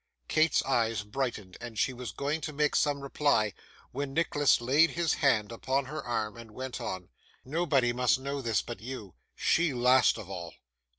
Kate's 0.27 0.63
eyes 0.63 1.03
brightened, 1.03 1.57
and 1.61 1.77
she 1.77 1.93
was 1.93 2.11
going 2.11 2.41
to 2.41 2.51
make 2.51 2.75
some 2.75 3.01
reply, 3.01 3.53
when 3.91 4.15
Nicholas 4.15 4.59
laid 4.59 4.89
his 4.89 5.13
hand 5.13 5.51
upon 5.51 5.85
her 5.85 6.03
arm, 6.03 6.35
and 6.37 6.55
went 6.55 6.81
on: 6.81 7.09
'Nobody 7.45 7.93
must 7.93 8.17
know 8.17 8.41
this 8.41 8.63
but 8.63 8.79
you. 8.79 9.13
She, 9.35 9.75
last 9.75 10.17
of 10.17 10.27
all. 10.27 10.55